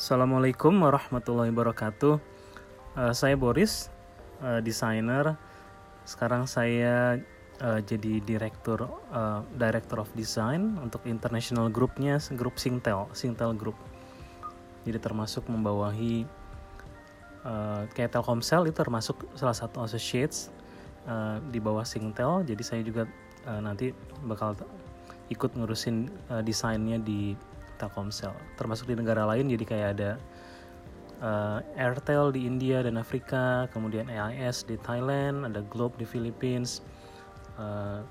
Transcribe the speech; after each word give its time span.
Assalamualaikum 0.00 0.80
warahmatullahi 0.80 1.52
wabarakatuh. 1.52 2.16
Uh, 2.96 3.12
saya 3.12 3.36
Boris, 3.36 3.92
uh, 4.40 4.56
desainer. 4.64 5.36
Sekarang 6.08 6.48
saya 6.48 7.20
uh, 7.60 7.84
jadi 7.84 8.24
direktur 8.24 8.88
uh, 9.12 9.44
director 9.52 10.00
of 10.00 10.08
design 10.16 10.80
untuk 10.80 11.04
international 11.04 11.68
groupnya 11.68 12.16
grup 12.32 12.56
Singtel, 12.56 13.12
Singtel 13.12 13.52
Group. 13.52 13.76
Jadi 14.88 14.96
termasuk 14.96 15.44
membawahi 15.52 16.24
uh, 17.44 17.84
kayak 17.92 18.16
Telkomsel 18.16 18.72
itu 18.72 18.80
termasuk 18.80 19.20
salah 19.36 19.52
satu 19.52 19.84
associates 19.84 20.48
uh, 21.04 21.44
di 21.52 21.60
bawah 21.60 21.84
Singtel. 21.84 22.40
Jadi 22.48 22.62
saya 22.64 22.80
juga 22.80 23.04
uh, 23.44 23.60
nanti 23.60 23.92
bakal 24.24 24.56
ikut 25.28 25.60
ngurusin 25.60 26.08
uh, 26.32 26.40
desainnya 26.40 26.96
di 26.96 27.36
Telkomsel. 27.80 28.36
Termasuk 28.60 28.92
di 28.92 29.00
negara 29.00 29.24
lain 29.24 29.48
jadi 29.48 29.64
kayak 29.64 29.88
ada 29.96 30.10
uh, 31.24 31.58
Airtel 31.80 32.36
di 32.36 32.44
India 32.44 32.84
dan 32.84 33.00
Afrika 33.00 33.64
kemudian 33.72 34.12
AIS 34.12 34.68
di 34.68 34.76
Thailand 34.76 35.48
ada 35.48 35.64
Globe 35.64 35.96
di 35.96 36.04
Philippines. 36.04 36.84
Uh, 37.56 38.04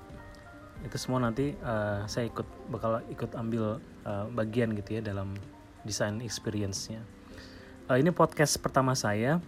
itu 0.80 0.96
semua 0.96 1.20
nanti 1.20 1.54
uh, 1.60 2.02
saya 2.08 2.26
ikut 2.32 2.48
bakal 2.72 3.04
ikut 3.12 3.36
ambil 3.36 3.78
uh, 4.08 4.26
bagian 4.32 4.72
gitu 4.74 4.98
ya 4.98 5.02
dalam 5.04 5.36
design 5.84 6.24
experience-nya. 6.24 7.04
Uh, 7.86 8.00
ini 8.00 8.10
podcast 8.10 8.56
pertama 8.58 8.96
saya. 8.96 9.38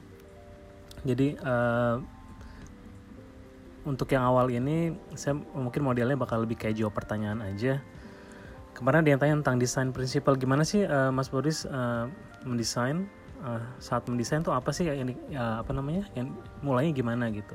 Jadi 1.02 1.34
uh, 1.40 1.98
untuk 3.82 4.06
yang 4.14 4.22
awal 4.22 4.46
ini 4.52 4.94
saya 5.18 5.34
mungkin 5.34 5.82
modelnya 5.82 6.14
bakal 6.14 6.46
lebih 6.46 6.54
kayak 6.54 6.78
jawab 6.78 6.94
pertanyaan 6.94 7.42
aja 7.42 7.82
kemarin 8.72 9.04
ada 9.04 9.10
yang 9.12 9.20
tanya 9.20 9.34
tentang 9.44 9.56
desain 9.60 9.88
prinsipal. 9.92 10.34
Gimana 10.36 10.64
sih 10.66 10.84
uh, 10.84 11.12
Mas 11.12 11.28
Boris 11.28 11.64
uh, 11.68 12.08
mendesain 12.44 13.06
uh, 13.44 13.62
saat 13.78 14.04
mendesain 14.08 14.42
tuh 14.42 14.52
apa 14.52 14.72
sih 14.74 14.88
yang 14.88 15.12
uh, 15.36 15.62
apa 15.62 15.70
namanya 15.76 16.08
yang 16.16 16.32
mulainya 16.64 16.92
gimana 16.96 17.28
gitu? 17.30 17.54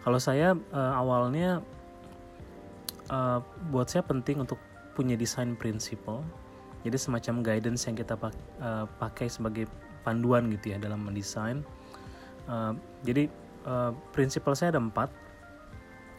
Kalau 0.00 0.16
saya 0.16 0.56
uh, 0.72 0.92
awalnya 0.96 1.60
uh, 3.12 3.38
buat 3.68 3.90
saya 3.90 4.06
penting 4.06 4.40
untuk 4.40 4.56
punya 4.96 5.16
desain 5.18 5.54
prinsipal. 5.56 6.24
Jadi 6.80 6.96
semacam 6.96 7.44
guidance 7.44 7.84
yang 7.84 7.96
kita 7.96 8.16
pak, 8.16 8.32
uh, 8.64 8.88
pakai 8.96 9.28
sebagai 9.28 9.68
panduan 10.00 10.48
gitu 10.48 10.72
ya 10.72 10.80
dalam 10.80 11.04
mendesain. 11.04 11.60
Uh, 12.48 12.72
jadi 13.04 13.28
uh, 13.68 13.92
prinsipal 14.16 14.56
saya 14.56 14.72
ada 14.72 14.80
empat. 14.80 15.12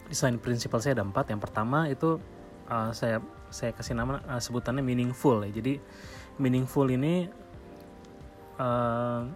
Desain 0.05 0.37
prinsipal 0.37 0.77
saya 0.77 1.01
ada 1.01 1.05
empat. 1.05 1.33
Yang 1.33 1.41
pertama 1.49 1.89
itu 1.89 2.21
uh, 2.69 2.93
saya 2.93 3.17
saya 3.51 3.75
kasih 3.75 3.93
nama 3.93 4.23
uh, 4.25 4.41
sebutannya 4.41 4.81
meaningful 4.81 5.43
ya. 5.45 5.51
Jadi 5.51 5.77
meaningful 6.41 6.87
ini 6.89 7.29
uh, 8.57 9.27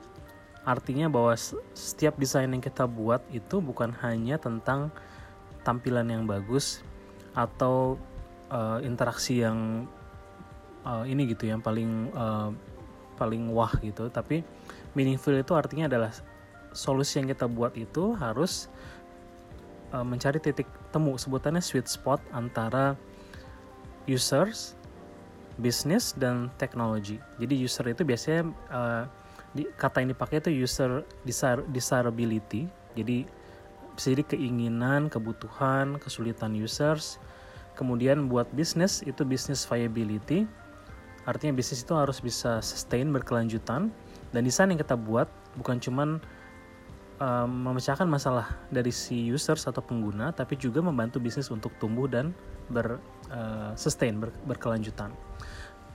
artinya 0.66 1.05
bahwa 1.11 1.38
setiap 1.77 2.17
desain 2.17 2.49
yang 2.49 2.63
kita 2.63 2.89
buat 2.89 3.22
itu 3.30 3.61
bukan 3.61 3.94
hanya 4.02 4.41
tentang 4.41 4.89
tampilan 5.61 6.09
yang 6.09 6.25
bagus 6.25 6.81
atau 7.38 8.02
uh, 8.49 8.81
interaksi 8.81 9.45
yang 9.45 9.85
uh, 10.81 11.05
ini 11.05 11.29
gitu 11.29 11.45
yang 11.45 11.61
paling 11.61 12.09
uh, 12.17 12.50
paling 13.16 13.53
wah 13.53 13.72
gitu 13.81 14.09
tapi 14.09 14.41
meaningful 14.97 15.33
itu 15.33 15.53
artinya 15.53 15.85
adalah 15.85 16.11
solusi 16.75 17.22
yang 17.22 17.29
kita 17.29 17.45
buat 17.45 17.77
itu 17.77 18.17
harus 18.17 18.67
uh, 19.94 20.03
mencari 20.03 20.41
titik 20.41 20.67
temu 20.89 21.16
sebutannya 21.16 21.61
sweet 21.61 21.88
spot 21.88 22.19
antara 22.33 22.97
users, 24.05 24.77
bisnis 25.57 26.13
dan 26.17 26.51
teknologi. 26.59 27.17
Jadi 27.41 27.55
user 27.57 27.85
itu 27.89 28.03
biasanya 28.03 28.41
uh, 28.71 29.03
di, 29.55 29.65
kata 29.79 30.03
yang 30.03 30.11
dipakai 30.11 30.43
itu 30.43 30.51
user 30.51 31.05
desire, 31.23 31.63
desirability. 31.71 32.67
Jadi 32.95 33.25
bisa 33.95 34.11
jadi 34.11 34.23
keinginan, 34.27 35.07
kebutuhan, 35.07 35.97
kesulitan 36.03 36.51
users. 36.53 37.17
Kemudian 37.79 38.27
buat 38.27 38.47
bisnis 38.51 39.03
itu 39.03 39.23
business 39.23 39.63
viability. 39.67 40.47
Artinya 41.25 41.55
bisnis 41.55 41.81
itu 41.83 41.95
harus 41.95 42.21
bisa 42.21 42.61
sustain 42.61 43.09
berkelanjutan 43.09 43.89
dan 44.35 44.41
desain 44.44 44.69
yang 44.69 44.79
kita 44.79 44.99
buat 44.99 45.31
bukan 45.55 45.79
cuman 45.79 46.19
um, 47.23 47.49
memecahkan 47.49 48.05
masalah 48.05 48.51
dari 48.69 48.91
si 48.91 49.31
users 49.31 49.63
atau 49.65 49.79
pengguna, 49.79 50.35
tapi 50.35 50.59
juga 50.59 50.83
membantu 50.83 51.23
bisnis 51.23 51.47
untuk 51.47 51.71
tumbuh 51.79 52.05
dan 52.11 52.35
ber 52.67 52.99
uh, 53.31 53.72
sustain 53.78 54.18
ber, 54.18 54.34
berkelanjutan. 54.46 55.13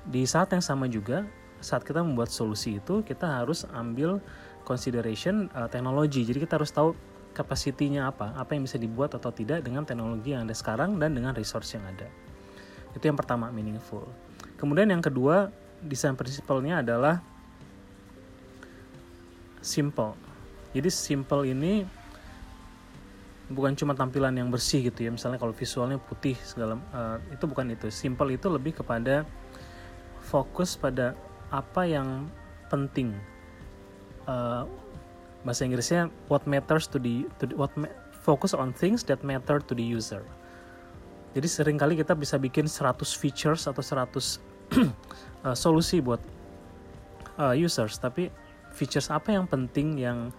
Di 0.07 0.25
saat 0.25 0.51
yang 0.55 0.65
sama 0.65 0.89
juga 0.89 1.29
saat 1.61 1.85
kita 1.85 2.01
membuat 2.01 2.33
solusi 2.33 2.81
itu 2.81 3.05
kita 3.05 3.45
harus 3.45 3.69
ambil 3.77 4.19
consideration 4.65 5.53
uh, 5.53 5.69
teknologi. 5.69 6.25
Jadi 6.25 6.41
kita 6.43 6.57
harus 6.57 6.73
tahu 6.73 6.97
kapasitinya 7.37 8.11
apa, 8.11 8.35
apa 8.35 8.57
yang 8.57 8.67
bisa 8.67 8.81
dibuat 8.81 9.15
atau 9.15 9.31
tidak 9.31 9.63
dengan 9.63 9.87
teknologi 9.87 10.35
yang 10.35 10.49
ada 10.49 10.57
sekarang 10.57 10.99
dan 10.99 11.15
dengan 11.15 11.37
resource 11.37 11.79
yang 11.79 11.85
ada. 11.87 12.09
Itu 12.97 13.07
yang 13.07 13.15
pertama 13.15 13.53
meaningful. 13.55 14.09
Kemudian 14.59 14.91
yang 14.91 15.05
kedua 15.05 15.53
desain 15.81 16.19
prinsipalnya 16.19 16.83
adalah 16.83 17.23
simple. 19.63 20.17
Jadi 20.75 20.91
simple 20.91 21.43
ini 21.49 21.87
bukan 23.51 23.75
cuma 23.75 23.99
tampilan 23.99 24.33
yang 24.39 24.49
bersih 24.49 24.87
gitu 24.87 25.07
ya 25.07 25.11
misalnya 25.11 25.37
kalau 25.43 25.51
visualnya 25.51 25.99
putih 25.99 26.39
segala 26.47 26.79
uh, 26.95 27.19
itu 27.35 27.45
bukan 27.51 27.75
itu. 27.75 27.91
Simple 27.91 28.39
itu 28.39 28.47
lebih 28.47 28.79
kepada 28.79 29.27
fokus 30.23 30.79
pada 30.79 31.19
apa 31.51 31.83
yang 31.85 32.31
penting. 32.71 33.13
Uh, 34.25 34.65
bahasa 35.43 35.67
Inggrisnya 35.67 36.13
what 36.31 36.47
matters 36.47 36.87
to 36.87 37.03
the, 37.03 37.27
to 37.43 37.51
the 37.51 37.55
what 37.59 37.73
focus 38.23 38.55
on 38.55 38.71
things 38.71 39.03
that 39.11 39.25
matter 39.27 39.59
to 39.59 39.73
the 39.75 39.83
user. 39.83 40.23
Jadi 41.35 41.47
sering 41.47 41.79
kali 41.79 41.95
kita 41.99 42.15
bisa 42.15 42.39
bikin 42.39 42.67
100 42.67 42.95
features 43.15 43.67
atau 43.67 43.83
100 43.83 44.07
uh, 44.07 44.07
eh, 45.51 45.57
solusi 45.57 46.03
buat 46.03 46.19
uh, 47.39 47.55
users 47.55 47.99
tapi 47.99 48.31
features 48.75 49.11
apa 49.11 49.35
yang 49.35 49.47
penting 49.47 49.99
yang 49.99 50.31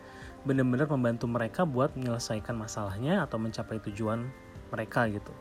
benar-benar 0.41 0.89
membantu 0.89 1.29
mereka 1.29 1.61
buat 1.63 1.93
menyelesaikan 1.93 2.57
masalahnya 2.57 3.21
atau 3.21 3.37
mencapai 3.37 3.77
tujuan 3.91 4.25
mereka 4.73 5.05
gitu. 5.11 5.31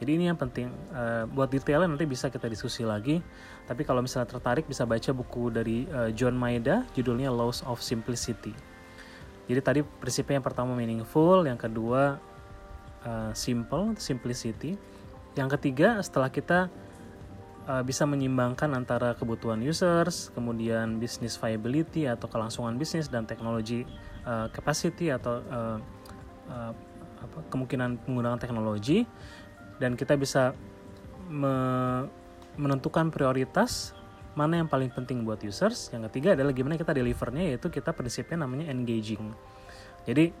Jadi 0.00 0.16
ini 0.16 0.32
yang 0.32 0.38
penting. 0.40 0.72
Uh, 0.96 1.28
buat 1.28 1.52
detailnya 1.52 1.92
nanti 1.92 2.08
bisa 2.08 2.32
kita 2.32 2.48
diskusi 2.48 2.88
lagi. 2.88 3.20
Tapi 3.68 3.84
kalau 3.84 4.00
misalnya 4.00 4.32
tertarik 4.32 4.64
bisa 4.64 4.88
baca 4.88 5.12
buku 5.12 5.52
dari 5.52 5.84
uh, 5.92 6.08
John 6.16 6.40
Maeda, 6.40 6.88
judulnya 6.96 7.28
Laws 7.28 7.60
of 7.68 7.84
Simplicity. 7.84 8.56
Jadi 9.44 9.60
tadi 9.60 9.80
prinsipnya 9.84 10.40
yang 10.40 10.46
pertama 10.46 10.72
meaningful, 10.72 11.44
yang 11.44 11.60
kedua 11.60 12.16
uh, 13.04 13.32
simple, 13.36 13.92
simplicity. 14.00 14.80
Yang 15.36 15.60
ketiga 15.60 16.00
setelah 16.00 16.32
kita 16.32 16.72
bisa 17.86 18.02
menyimbangkan 18.02 18.66
antara 18.74 19.14
kebutuhan 19.14 19.62
users, 19.62 20.34
kemudian 20.34 20.98
business 20.98 21.38
viability 21.38 22.02
atau 22.02 22.26
kelangsungan 22.26 22.74
bisnis 22.74 23.06
dan 23.06 23.30
teknologi 23.30 23.86
uh, 24.24 24.46
capacity 24.52 25.12
atau 25.12 25.40
uh, 25.40 25.78
uh, 26.50 26.72
apa, 27.20 27.38
kemungkinan 27.52 28.00
penggunaan 28.04 28.40
teknologi 28.40 29.04
dan 29.80 29.96
kita 29.96 30.16
bisa 30.16 30.56
me 31.30 31.54
menentukan 32.58 33.08
prioritas 33.14 33.94
mana 34.34 34.60
yang 34.60 34.68
paling 34.68 34.90
penting 34.92 35.22
buat 35.24 35.40
users. 35.40 35.88
Yang 35.94 36.10
ketiga 36.12 36.34
adalah 36.36 36.52
gimana 36.52 36.74
kita 36.76 36.92
delivernya 36.92 37.54
yaitu 37.54 37.72
kita 37.72 37.94
prinsipnya 37.94 38.44
namanya 38.44 38.68
engaging. 38.68 39.32
Jadi 40.04 40.34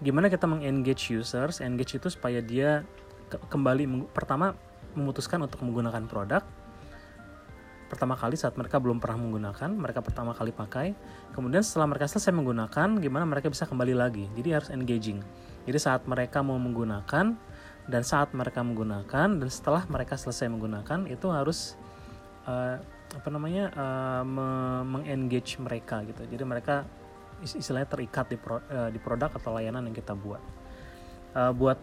gimana 0.00 0.30
kita 0.30 0.46
mengengage 0.46 1.10
users? 1.10 1.58
Engage 1.64 1.98
itu 1.98 2.08
supaya 2.12 2.38
dia 2.44 2.84
kembali 3.30 4.10
pertama 4.10 4.54
memutuskan 4.94 5.42
untuk 5.42 5.62
menggunakan 5.62 6.06
produk 6.06 6.42
pertama 7.90 8.14
kali 8.14 8.38
saat 8.38 8.54
mereka 8.54 8.78
belum 8.78 9.02
pernah 9.02 9.18
menggunakan, 9.18 9.74
mereka 9.74 9.98
pertama 9.98 10.30
kali 10.30 10.54
pakai. 10.54 10.94
Kemudian 11.34 11.66
setelah 11.66 11.90
mereka 11.90 12.06
selesai 12.06 12.30
menggunakan, 12.30 13.02
gimana 13.02 13.26
mereka 13.26 13.50
bisa 13.50 13.66
kembali 13.66 13.98
lagi. 13.98 14.30
Jadi 14.38 14.48
harus 14.54 14.70
engaging. 14.70 15.18
Jadi 15.66 15.78
saat 15.82 16.06
mereka 16.06 16.46
mau 16.46 16.56
menggunakan 16.56 17.34
dan 17.90 18.02
saat 18.06 18.30
mereka 18.30 18.62
menggunakan 18.62 19.42
dan 19.42 19.48
setelah 19.50 19.82
mereka 19.90 20.14
selesai 20.14 20.46
menggunakan 20.46 21.10
itu 21.10 21.26
harus 21.34 21.74
uh, 22.46 22.78
apa 23.10 23.28
namanya 23.28 23.74
uh, 23.74 24.22
mengengage 24.86 25.58
mereka 25.58 26.06
gitu. 26.06 26.22
Jadi 26.30 26.44
mereka 26.46 26.86
istilahnya 27.42 27.90
terikat 27.90 28.30
di, 28.30 28.38
pro, 28.38 28.62
uh, 28.62 28.88
di 28.94 29.02
produk 29.02 29.34
atau 29.34 29.50
layanan 29.50 29.90
yang 29.90 29.96
kita 29.98 30.14
buat. 30.14 30.40
Uh, 31.34 31.50
buat 31.50 31.78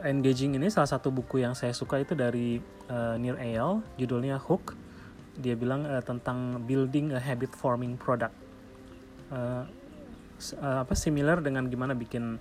engaging 0.00 0.56
ini 0.56 0.72
salah 0.72 0.88
satu 0.88 1.12
buku 1.12 1.44
yang 1.44 1.52
saya 1.52 1.76
suka 1.76 2.00
itu 2.00 2.16
dari 2.16 2.56
uh, 2.88 3.20
Nir 3.20 3.36
Eyal 3.36 3.84
judulnya 4.00 4.40
Hook 4.40 4.72
dia 5.38 5.54
bilang 5.54 5.86
uh, 5.86 6.02
tentang 6.02 6.64
building 6.66 7.14
a 7.14 7.20
habit 7.20 7.54
forming 7.54 7.94
product. 7.94 8.34
Uh, 9.30 9.62
uh, 10.58 10.82
apa 10.82 10.94
similar 10.98 11.38
dengan 11.38 11.70
gimana 11.70 11.94
bikin 11.94 12.40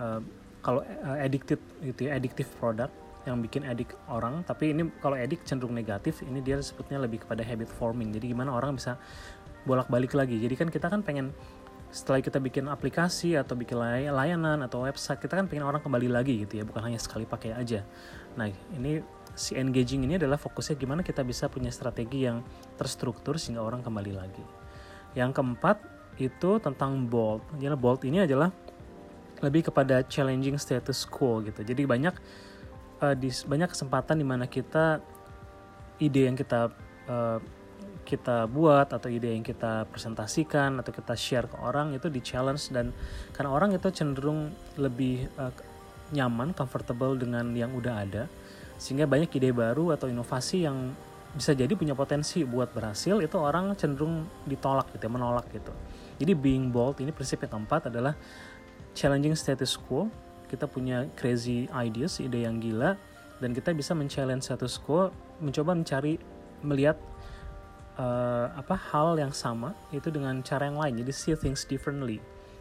uh, 0.00 0.20
kalau 0.64 0.80
uh, 0.80 1.18
addicted 1.20 1.60
gitu 1.84 2.08
ya 2.08 2.16
addictive 2.16 2.48
product 2.56 2.94
yang 3.24 3.40
bikin 3.40 3.64
edik 3.64 3.92
orang. 4.08 4.44
Tapi 4.44 4.72
ini 4.72 4.88
kalau 5.00 5.16
edik 5.16 5.44
cenderung 5.44 5.76
negatif 5.76 6.24
ini 6.24 6.40
dia 6.44 6.60
sebutnya 6.60 7.00
lebih 7.00 7.24
kepada 7.24 7.44
habit 7.44 7.68
forming. 7.68 8.12
Jadi 8.12 8.32
gimana 8.32 8.52
orang 8.52 8.76
bisa 8.76 9.00
bolak-balik 9.64 10.12
lagi. 10.12 10.36
Jadi 10.40 10.54
kan 10.56 10.68
kita 10.68 10.92
kan 10.92 11.00
pengen 11.00 11.32
setelah 11.94 12.18
kita 12.18 12.42
bikin 12.42 12.66
aplikasi 12.66 13.38
atau 13.38 13.54
bikin 13.54 13.78
lay 13.78 14.10
layanan 14.10 14.66
atau 14.66 14.82
website 14.82 15.22
kita 15.22 15.38
kan 15.38 15.46
pengen 15.46 15.62
orang 15.62 15.78
kembali 15.78 16.10
lagi 16.10 16.42
gitu 16.42 16.58
ya 16.58 16.66
bukan 16.66 16.90
hanya 16.90 16.98
sekali 16.98 17.22
pakai 17.22 17.54
aja. 17.54 17.86
Nah 18.34 18.50
ini 18.50 18.98
si 19.38 19.54
engaging 19.54 20.02
ini 20.02 20.18
adalah 20.18 20.34
fokusnya 20.34 20.74
gimana 20.74 21.06
kita 21.06 21.22
bisa 21.22 21.46
punya 21.46 21.70
strategi 21.70 22.26
yang 22.26 22.42
terstruktur 22.74 23.38
sehingga 23.38 23.62
orang 23.62 23.86
kembali 23.86 24.10
lagi. 24.10 24.42
Yang 25.14 25.38
keempat 25.38 25.78
itu 26.18 26.58
tentang 26.58 27.06
bold. 27.06 27.46
Jadi 27.62 27.78
bold 27.78 28.02
ini 28.02 28.26
adalah 28.26 28.50
lebih 29.38 29.70
kepada 29.70 30.02
challenging 30.02 30.58
status 30.58 31.06
quo 31.06 31.46
gitu. 31.46 31.62
Jadi 31.62 31.86
banyak 31.86 32.14
uh, 33.06 33.14
di 33.14 33.30
banyak 33.30 33.70
kesempatan 33.70 34.18
di 34.18 34.26
mana 34.26 34.50
kita 34.50 34.98
ide 36.02 36.26
yang 36.26 36.34
kita 36.34 36.74
uh, 37.06 37.38
kita 38.04 38.46
buat 38.46 38.92
atau 38.92 39.08
ide 39.08 39.32
yang 39.32 39.42
kita 39.42 39.88
presentasikan 39.88 40.78
atau 40.78 40.92
kita 40.92 41.16
share 41.16 41.48
ke 41.48 41.56
orang 41.58 41.96
itu 41.96 42.12
di 42.12 42.20
challenge 42.20 42.70
dan 42.70 42.92
karena 43.32 43.50
orang 43.50 43.72
itu 43.72 43.88
cenderung 43.90 44.52
lebih 44.76 45.26
uh, 45.40 45.50
nyaman, 46.12 46.52
comfortable 46.52 47.16
dengan 47.16 47.50
yang 47.56 47.72
udah 47.72 48.04
ada 48.04 48.24
sehingga 48.76 49.08
banyak 49.08 49.32
ide 49.34 49.50
baru 49.50 49.96
atau 49.96 50.06
inovasi 50.06 50.68
yang 50.68 50.92
bisa 51.34 51.50
jadi 51.50 51.74
punya 51.74 51.98
potensi 51.98 52.46
buat 52.46 52.70
berhasil 52.70 53.18
itu 53.18 53.36
orang 53.40 53.74
cenderung 53.74 54.28
ditolak 54.46 54.92
gitu 54.94 55.08
ya, 55.08 55.10
menolak 55.10 55.50
gitu. 55.50 55.72
Jadi 56.22 56.32
being 56.38 56.70
bold 56.70 57.02
ini 57.02 57.10
prinsip 57.10 57.42
yang 57.42 57.58
keempat 57.58 57.90
adalah 57.90 58.14
challenging 58.94 59.34
status 59.34 59.74
quo. 59.74 60.06
Kita 60.46 60.70
punya 60.70 61.10
crazy 61.18 61.66
ideas, 61.74 62.22
ide 62.22 62.46
yang 62.46 62.62
gila 62.62 62.94
dan 63.42 63.50
kita 63.50 63.74
bisa 63.74 63.96
men-challenge 63.98 64.46
status 64.46 64.78
quo, 64.78 65.10
mencoba 65.42 65.74
mencari 65.74 66.22
melihat 66.62 66.94
uh, 67.98 68.46
apa 68.54 68.74
hal 68.90 69.18
yang 69.18 69.30
sama 69.34 69.74
itu 69.94 70.10
dengan 70.10 70.38
cara 70.42 70.66
yang 70.70 70.78
lain. 70.78 71.02
Jadi 71.02 71.12
see 71.14 71.34
things 71.38 71.66
differently. 71.66 72.18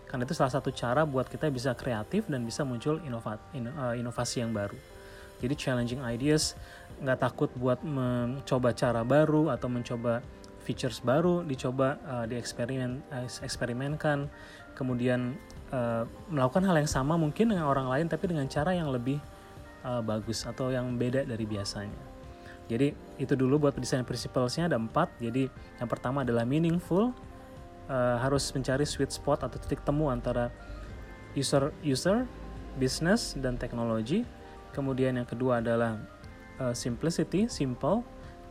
Karena 0.07 0.30
itu 0.30 0.38
salah 0.38 0.53
satu 0.53 0.69
cara 0.69 1.09
buat 1.09 1.25
kita 1.25 1.50
bisa 1.50 1.74
kreatif 1.74 2.30
dan 2.30 2.45
bisa 2.45 2.62
muncul 2.62 3.01
inovat, 3.01 3.41
in, 3.57 3.65
uh, 3.65 3.97
inovasi 3.97 4.45
yang 4.45 4.53
baru. 4.53 4.77
Jadi 5.41 5.53
challenging 5.57 6.01
ideas 6.06 6.53
nggak 7.01 7.19
takut 7.19 7.50
buat 7.57 7.81
mencoba 7.81 8.71
cara 8.77 9.01
baru 9.01 9.50
atau 9.50 9.68
mencoba 9.68 10.21
features 10.63 11.03
baru 11.03 11.44
dicoba 11.44 12.00
uh, 12.06 12.25
dieksperimen 12.29 13.01
uh, 13.09 13.25
eksperimenkan. 13.41 14.29
Kemudian 14.77 15.33
uh, 15.74 16.06
melakukan 16.29 16.65
hal 16.69 16.77
yang 16.77 16.89
sama 16.89 17.18
mungkin 17.18 17.50
dengan 17.50 17.65
orang 17.65 17.89
lain 17.89 18.06
tapi 18.06 18.29
dengan 18.29 18.45
cara 18.45 18.77
yang 18.77 18.94
lebih 18.94 19.18
uh, 19.81 20.01
bagus 20.06 20.45
atau 20.45 20.69
yang 20.69 20.94
beda 20.94 21.25
dari 21.25 21.45
biasanya 21.45 22.12
jadi 22.71 22.95
itu 23.19 23.33
dulu 23.36 23.68
buat 23.68 23.75
desain 23.75 24.04
principlesnya 24.07 24.71
ada 24.71 24.80
empat. 24.80 25.12
Jadi 25.19 25.51
yang 25.80 25.89
pertama 25.92 26.24
adalah 26.24 26.48
meaningful, 26.48 27.12
uh, 27.92 28.18
harus 28.24 28.48
mencari 28.56 28.88
sweet 28.88 29.12
spot 29.12 29.44
atau 29.44 29.60
titik 29.60 29.83
temu 29.83 30.07
antara 30.07 30.48
user 31.36 31.75
user, 31.83 32.24
business 32.80 33.36
dan 33.36 33.60
teknologi. 33.60 34.24
Kemudian 34.71 35.19
yang 35.19 35.27
kedua 35.27 35.60
adalah 35.60 36.00
uh, 36.57 36.74
simplicity, 36.74 37.51
simple. 37.51 38.01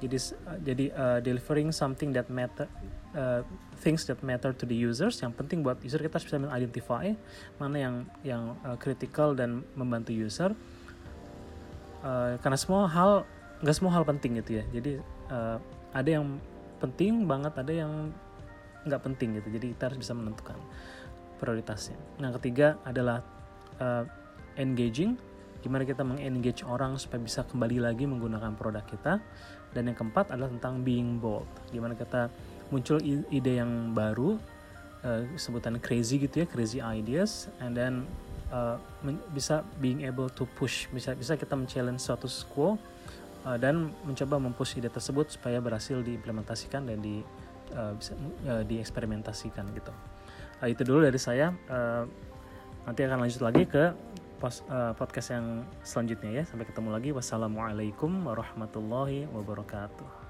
Jadi 0.02 0.18
uh, 0.18 0.58
jadi 0.60 0.84
uh, 0.92 1.18
delivering 1.24 1.72
something 1.72 2.12
that 2.12 2.28
matter, 2.28 2.68
uh, 3.16 3.40
things 3.80 4.04
that 4.04 4.20
matter 4.20 4.52
to 4.52 4.68
the 4.68 4.76
users. 4.76 5.18
Yang 5.24 5.40
penting 5.40 5.64
buat 5.64 5.80
user 5.80 5.98
kita 6.04 6.20
harus 6.20 6.26
bisa 6.28 6.38
mengidentify 6.42 7.16
mana 7.56 7.76
yang 7.80 7.94
yang 8.20 8.42
uh, 8.60 8.76
critical 8.76 9.32
dan 9.32 9.64
membantu 9.72 10.12
user. 10.12 10.52
Uh, 12.02 12.34
karena 12.42 12.58
semua 12.58 12.90
hal 12.90 13.22
nggak 13.62 13.74
semua 13.78 13.94
hal 13.94 14.04
penting 14.04 14.42
gitu 14.42 14.58
ya. 14.58 14.64
Jadi 14.74 14.98
uh, 15.30 15.56
ada 15.94 16.10
yang 16.10 16.42
penting 16.82 17.30
banget 17.30 17.54
ada 17.54 17.72
yang 17.72 18.10
nggak 18.82 19.02
penting 19.06 19.38
gitu. 19.38 19.48
Jadi 19.54 19.66
kita 19.78 19.82
harus 19.90 19.98
bisa 20.02 20.12
menentukan 20.12 20.58
prioritasnya. 21.38 21.98
Nah 22.18 22.34
ketiga 22.34 22.78
adalah 22.82 23.22
uh, 23.78 24.04
engaging 24.58 25.14
gimana 25.62 25.86
kita 25.86 26.02
mengengage 26.02 26.66
orang 26.66 26.98
supaya 26.98 27.22
bisa 27.22 27.46
kembali 27.46 27.78
lagi 27.78 28.02
menggunakan 28.02 28.58
produk 28.58 28.82
kita. 28.82 29.22
Dan 29.72 29.88
yang 29.88 29.96
keempat 29.96 30.34
adalah 30.34 30.50
tentang 30.52 30.82
being 30.82 31.22
bold. 31.22 31.48
Gimana 31.70 31.96
kita 31.96 32.28
muncul 32.68 32.98
ide 33.06 33.62
yang 33.62 33.94
baru 33.94 34.36
uh, 35.06 35.22
sebutan 35.38 35.78
crazy 35.78 36.18
gitu 36.18 36.42
ya 36.42 36.46
crazy 36.50 36.82
ideas. 36.82 37.46
And 37.62 37.78
then 37.78 38.04
uh, 38.50 38.76
bisa 39.32 39.62
being 39.78 40.02
able 40.02 40.28
to 40.34 40.44
push. 40.58 40.90
Bisa 40.90 41.14
bisa 41.14 41.38
kita 41.38 41.54
men-challenge 41.54 42.02
status 42.02 42.42
quo 42.50 42.74
uh, 43.46 43.58
dan 43.58 43.90
mencoba 44.06 44.38
mempush 44.38 44.78
ide 44.78 44.88
tersebut 44.88 45.32
supaya 45.34 45.58
berhasil 45.58 45.98
diimplementasikan 46.00 46.86
dan 46.86 46.98
di 47.02 47.22
uh, 47.74 47.92
bisa 47.96 48.14
uh, 48.48 48.62
dieksperimentasikan 48.66 49.70
gitu. 49.76 49.92
Uh, 50.62 50.68
itu 50.70 50.82
dulu 50.86 51.02
dari 51.02 51.18
saya. 51.18 51.50
Uh, 51.66 52.06
nanti 52.86 53.06
akan 53.06 53.26
lanjut 53.26 53.42
lagi 53.42 53.62
ke 53.66 53.94
pos, 54.42 54.66
uh, 54.66 54.94
podcast 54.94 55.34
yang 55.34 55.66
selanjutnya 55.82 56.42
ya. 56.42 56.44
Sampai 56.46 56.66
ketemu 56.66 56.90
lagi. 56.94 57.10
Wassalamualaikum 57.14 58.26
warahmatullahi 58.26 59.30
wabarakatuh. 59.30 60.21